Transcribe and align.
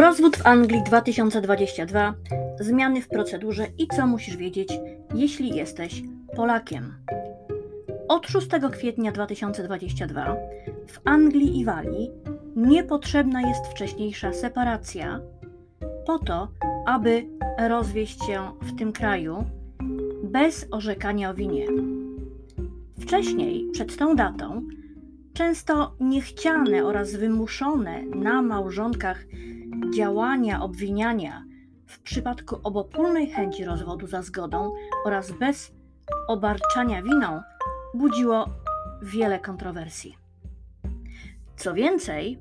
Rozwód 0.00 0.36
w 0.36 0.46
Anglii 0.46 0.82
2022. 0.82 2.14
Zmiany 2.60 3.02
w 3.02 3.08
procedurze 3.08 3.66
i 3.78 3.88
co 3.88 4.06
musisz 4.06 4.36
wiedzieć, 4.36 4.68
jeśli 5.14 5.56
jesteś 5.56 6.02
Polakiem. 6.36 6.94
Od 8.08 8.26
6 8.26 8.46
kwietnia 8.72 9.12
2022 9.12 10.36
w 10.86 11.00
Anglii 11.04 11.60
i 11.60 11.64
Walii 11.64 12.10
niepotrzebna 12.56 13.40
jest 13.40 13.66
wcześniejsza 13.66 14.32
separacja 14.32 15.20
po 16.06 16.18
to, 16.18 16.48
aby 16.86 17.24
rozwieść 17.68 18.24
się 18.26 18.50
w 18.62 18.78
tym 18.78 18.92
kraju 18.92 19.44
bez 20.22 20.66
orzekania 20.70 21.30
o 21.30 21.34
winie. 21.34 21.66
Wcześniej, 23.00 23.68
przed 23.72 23.96
tą 23.96 24.16
datą, 24.16 24.62
często 25.32 25.94
niechciane 26.00 26.84
oraz 26.84 27.16
wymuszone 27.16 28.02
na 28.02 28.42
małżonkach 28.42 29.24
działania 29.94 30.62
obwiniania 30.62 31.44
w 31.86 31.98
przypadku 31.98 32.60
obopólnej 32.62 33.26
chęci 33.30 33.64
rozwodu 33.64 34.06
za 34.06 34.22
zgodą 34.22 34.72
oraz 35.04 35.32
bez 35.32 35.72
obarczania 36.28 37.02
winą 37.02 37.40
budziło 37.94 38.46
wiele 39.02 39.38
kontrowersji. 39.38 40.16
Co 41.56 41.74
więcej, 41.74 42.38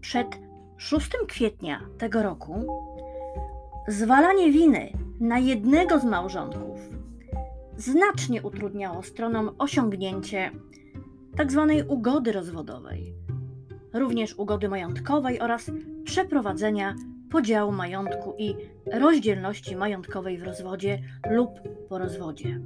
przed 0.00 0.26
6 0.76 1.10
kwietnia 1.28 1.80
tego 1.98 2.22
roku 2.22 2.66
zwalanie 3.88 4.52
winy 4.52 4.92
na 5.20 5.38
jednego 5.38 5.98
z 5.98 6.04
małżonków 6.04 6.80
znacznie 7.76 8.42
utrudniało 8.42 9.02
stronom 9.02 9.50
osiągnięcie 9.58 10.50
tzw. 11.36 11.66
Tak 11.78 11.90
ugody 11.90 12.32
rozwodowej, 12.32 13.14
również 13.92 14.34
ugody 14.38 14.68
majątkowej 14.68 15.40
oraz 15.40 15.70
przeprowadzenia 16.04 16.94
podziału 17.30 17.72
majątku 17.72 18.34
i 18.38 18.54
rozdzielności 18.92 19.76
majątkowej 19.76 20.38
w 20.38 20.42
rozwodzie 20.42 20.98
lub 21.30 21.50
po 21.88 21.98
rozwodzie. 21.98 22.60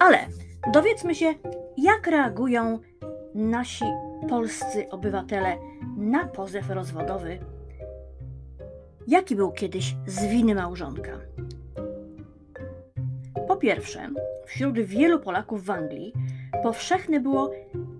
Ale 0.00 0.18
dowiedzmy 0.72 1.14
się, 1.14 1.34
jak 1.76 2.06
reagują 2.06 2.78
nasi 3.34 3.84
polscy 4.28 4.90
obywatele 4.90 5.56
na 5.96 6.24
pozew 6.24 6.70
rozwodowy. 6.70 7.38
Jaki 9.06 9.36
był 9.36 9.52
kiedyś 9.52 9.96
z 10.06 10.26
winy 10.26 10.54
małżonka? 10.54 11.18
Po 13.48 13.56
pierwsze, 13.56 14.08
wśród 14.46 14.80
wielu 14.80 15.20
Polaków 15.20 15.64
w 15.64 15.70
Anglii 15.70 16.12
powszechne 16.62 17.20
było 17.20 17.50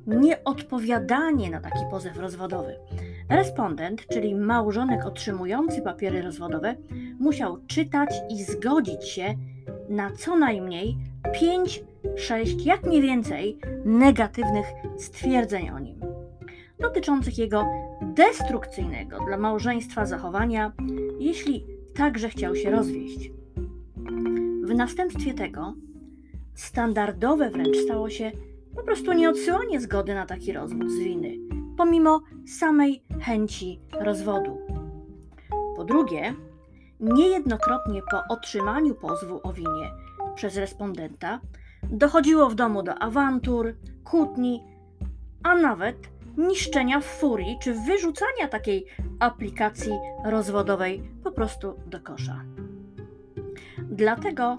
nieodpowiadanie 0.06 1.50
na 1.50 1.60
taki 1.60 1.78
pozew 1.90 2.16
rozwodowy. 2.16 2.76
Respondent, 3.30 4.06
czyli 4.06 4.34
małżonek 4.34 5.06
otrzymujący 5.06 5.82
papiery 5.82 6.22
rozwodowe, 6.22 6.76
musiał 7.18 7.58
czytać 7.66 8.10
i 8.30 8.44
zgodzić 8.44 9.08
się 9.08 9.34
na 9.88 10.10
co 10.10 10.36
najmniej 10.36 10.96
5, 11.40 11.84
6, 12.16 12.66
jak 12.66 12.86
nie 12.86 13.02
więcej, 13.02 13.58
negatywnych 13.84 14.66
stwierdzeń 14.98 15.70
o 15.70 15.78
nim, 15.78 16.00
dotyczących 16.80 17.38
jego 17.38 17.66
destrukcyjnego 18.02 19.24
dla 19.26 19.36
małżeństwa 19.36 20.06
zachowania, 20.06 20.72
jeśli 21.18 21.66
także 21.94 22.28
chciał 22.28 22.56
się 22.56 22.70
rozwieść. 22.70 23.30
W 24.64 24.74
następstwie 24.74 25.34
tego 25.34 25.74
standardowe 26.54 27.50
wręcz 27.50 27.76
stało 27.76 28.10
się 28.10 28.32
prostu 28.84 29.12
nieodsyłanie 29.12 29.80
zgody 29.80 30.14
na 30.14 30.26
taki 30.26 30.52
rozwód 30.52 30.90
z 30.90 30.98
winy, 30.98 31.38
pomimo 31.76 32.22
samej 32.46 33.02
chęci 33.20 33.80
rozwodu. 34.00 34.58
Po 35.76 35.84
drugie, 35.84 36.34
niejednokrotnie 37.00 38.02
po 38.10 38.34
otrzymaniu 38.34 38.94
pozwu 38.94 39.40
o 39.42 39.52
winie 39.52 39.90
przez 40.34 40.56
respondenta 40.56 41.40
dochodziło 41.82 42.50
w 42.50 42.54
domu 42.54 42.82
do 42.82 42.94
awantur, 42.94 43.74
kłótni, 44.04 44.62
a 45.42 45.54
nawet 45.54 45.96
niszczenia 46.36 47.00
w 47.00 47.04
furii 47.04 47.58
czy 47.62 47.74
wyrzucania 47.74 48.48
takiej 48.48 48.86
aplikacji 49.20 49.92
rozwodowej 50.24 51.02
po 51.24 51.32
prostu 51.32 51.74
do 51.86 52.00
kosza. 52.00 52.44
Dlatego 53.78 54.56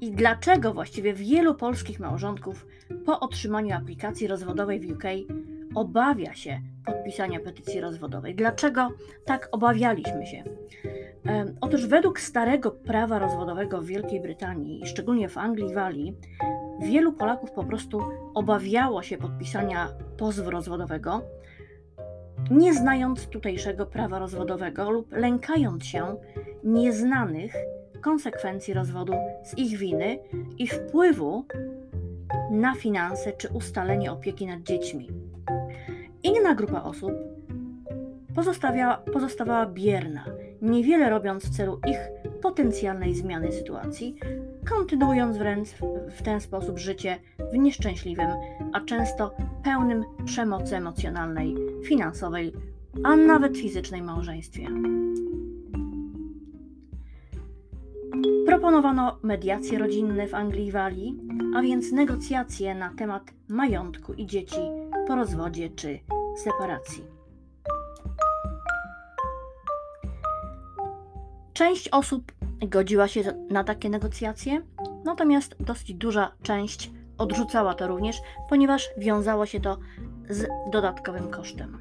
i 0.00 0.12
dlaczego 0.12 0.74
właściwie 0.74 1.14
wielu 1.14 1.54
polskich 1.54 2.00
małżonków 2.00 2.66
po 3.10 3.20
otrzymaniu 3.20 3.76
aplikacji 3.76 4.26
rozwodowej 4.26 4.80
w 4.80 4.92
UK 4.92 5.04
obawia 5.74 6.34
się 6.34 6.60
podpisania 6.84 7.40
petycji 7.40 7.80
rozwodowej. 7.80 8.34
Dlaczego 8.34 8.88
tak 9.24 9.48
obawialiśmy 9.52 10.26
się? 10.26 10.44
Otóż 11.60 11.86
według 11.86 12.20
starego 12.20 12.70
prawa 12.70 13.18
rozwodowego 13.18 13.82
w 13.82 13.86
Wielkiej 13.86 14.20
Brytanii, 14.20 14.86
szczególnie 14.86 15.28
w 15.28 15.38
Anglii 15.38 15.70
i 15.70 15.74
Walii, 15.74 16.16
wielu 16.80 17.12
Polaków 17.12 17.50
po 17.50 17.64
prostu 17.64 18.00
obawiało 18.34 19.02
się 19.02 19.18
podpisania 19.18 19.88
pozwu 20.16 20.50
rozwodowego, 20.50 21.22
nie 22.50 22.74
znając 22.74 23.26
tutejszego 23.26 23.86
prawa 23.86 24.18
rozwodowego 24.18 24.90
lub 24.90 25.12
lękając 25.12 25.84
się 25.84 26.16
nieznanych 26.64 27.54
konsekwencji 28.00 28.74
rozwodu 28.74 29.12
z 29.44 29.58
ich 29.58 29.78
winy 29.78 30.18
i 30.58 30.66
wpływu 30.66 31.44
na 32.50 32.74
finanse 32.74 33.32
czy 33.32 33.48
ustalenie 33.48 34.12
opieki 34.12 34.46
nad 34.46 34.62
dziećmi. 34.62 35.08
Inna 36.22 36.54
grupa 36.54 36.82
osób 36.82 37.12
pozostawała 39.12 39.66
bierna, 39.66 40.24
niewiele 40.62 41.10
robiąc 41.10 41.44
w 41.44 41.56
celu 41.56 41.80
ich 41.88 41.98
potencjalnej 42.42 43.14
zmiany 43.14 43.52
sytuacji, 43.52 44.16
kontynuując 44.68 45.36
wręcz 45.36 45.68
w 46.10 46.22
ten 46.22 46.40
sposób 46.40 46.78
życie 46.78 47.18
w 47.52 47.58
nieszczęśliwym, 47.58 48.28
a 48.72 48.80
często 48.80 49.34
pełnym 49.64 50.04
przemocy 50.24 50.76
emocjonalnej, 50.76 51.56
finansowej, 51.84 52.52
a 53.04 53.16
nawet 53.16 53.58
fizycznej 53.58 54.02
małżeństwie. 54.02 54.66
Proponowano 58.46 59.18
mediacje 59.22 59.78
rodzinne 59.78 60.26
w 60.26 60.34
Anglii 60.34 60.66
i 60.66 60.72
Walii, 60.72 61.18
a 61.56 61.62
więc 61.62 61.92
negocjacje 61.92 62.74
na 62.74 62.90
temat 62.98 63.22
majątku 63.48 64.12
i 64.12 64.26
dzieci 64.26 64.60
po 65.06 65.16
rozwodzie 65.16 65.70
czy 65.70 65.98
separacji. 66.36 67.04
Część 71.52 71.88
osób 71.88 72.32
godziła 72.68 73.08
się 73.08 73.20
na 73.50 73.64
takie 73.64 73.90
negocjacje, 73.90 74.62
natomiast 75.04 75.56
dosyć 75.62 75.94
duża 75.94 76.32
część 76.42 76.90
odrzucała 77.18 77.74
to 77.74 77.88
również, 77.88 78.20
ponieważ 78.48 78.90
wiązało 78.98 79.46
się 79.46 79.60
to 79.60 79.78
z 80.28 80.48
dodatkowym 80.72 81.30
kosztem. 81.30 81.78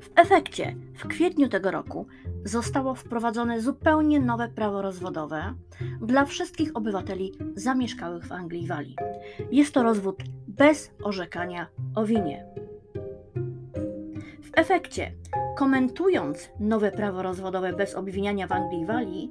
W 0.00 0.10
efekcie 0.16 0.76
w 0.94 1.08
kwietniu 1.08 1.48
tego 1.48 1.70
roku 1.70 2.06
zostało 2.48 2.94
wprowadzone 2.94 3.60
zupełnie 3.60 4.20
nowe 4.20 4.48
prawo 4.48 4.82
rozwodowe 4.82 5.54
dla 6.02 6.24
wszystkich 6.24 6.70
obywateli 6.74 7.32
zamieszkałych 7.54 8.26
w 8.26 8.32
Anglii 8.32 8.62
i 8.62 8.66
Walii. 8.66 8.96
Jest 9.50 9.74
to 9.74 9.82
rozwód 9.82 10.22
bez 10.48 10.90
orzekania 11.02 11.66
o 11.94 12.04
winie. 12.04 12.46
W 14.42 14.50
efekcie, 14.54 15.12
komentując 15.56 16.50
nowe 16.60 16.92
prawo 16.92 17.22
rozwodowe 17.22 17.72
bez 17.72 17.94
obwiniania 17.94 18.46
w 18.46 18.52
Anglii 18.52 18.80
i 18.80 18.86
Walii, 18.86 19.28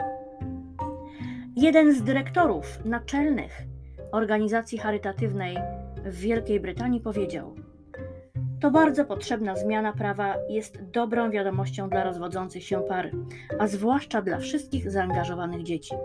jeden 1.56 1.94
z 1.94 2.04
dyrektorów 2.04 2.86
naczelnych 2.86 3.62
organizacji 4.12 4.78
charytatywnej 4.78 5.58
w 6.06 6.16
Wielkiej 6.16 6.60
Brytanii 6.60 7.02
powiedział: 7.02 7.56
to 8.60 8.72
bardzo 8.72 9.06
potrzebna 9.06 9.56
zmiana 9.56 9.94
prawa 9.94 10.36
jest 10.50 10.84
dobrą 10.92 11.30
wiadomością 11.32 11.90
dla 11.90 12.04
rozwodzących 12.04 12.64
się 12.64 12.82
par, 12.82 13.12
a 13.60 13.68
zwłaszcza 13.68 14.22
dla 14.22 14.38
wszystkich 14.38 14.92
zaangażowanych 14.92 15.64
dzieci. 15.64 15.96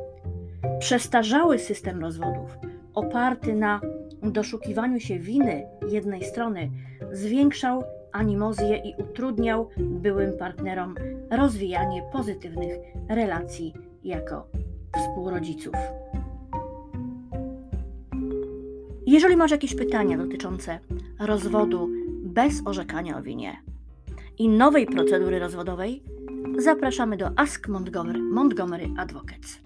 Przestarzały 0.79 1.59
system 1.59 2.01
rozwodów, 2.01 2.59
oparty 2.95 3.55
na 3.55 3.81
doszukiwaniu 4.23 5.01
się 5.01 5.19
winy 5.19 5.67
jednej 5.89 6.25
strony, 6.25 6.71
zwiększał 7.13 7.85
animozję 8.13 8.77
i 8.77 8.95
utrudniał 9.03 9.69
byłym 9.77 10.39
partnerom 10.39 10.95
rozwijanie 11.31 12.03
pozytywnych 12.13 12.77
relacji 13.09 13.75
jako 14.05 14.47
współrodziców. 14.97 15.75
Jeżeli 19.07 19.37
masz 19.37 19.51
jakieś 19.51 19.75
pytania 19.75 20.17
dotyczące 20.19 20.79
rozwodu, 21.21 21.89
bez 22.33 22.63
orzekania 22.65 23.19
o 23.19 23.23
winie. 23.23 23.57
I 24.39 24.49
nowej 24.49 24.87
procedury 24.87 25.39
rozwodowej 25.39 26.03
zapraszamy 26.59 27.17
do 27.17 27.31
Ask 27.37 27.69
Montgomery, 27.69 28.23
Montgomery 28.23 28.91
Advocates. 28.99 29.61